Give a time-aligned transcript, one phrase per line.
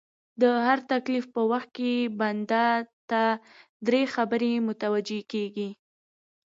[0.41, 2.65] د هر تکليف په وخت کي بنده
[3.09, 3.21] ته
[3.87, 5.69] دری خبري متوجې کيږي